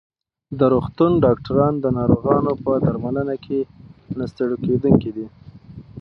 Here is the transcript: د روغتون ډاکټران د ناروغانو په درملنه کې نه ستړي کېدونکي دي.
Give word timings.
د 0.57 0.59
روغتون 0.73 1.11
ډاکټران 1.23 1.73
د 1.79 1.85
ناروغانو 1.97 2.51
په 2.63 2.71
درملنه 2.85 3.35
کې 3.45 3.59
نه 4.17 4.25
ستړي 4.31 4.57
کېدونکي 4.65 5.09
دي. 5.15 5.25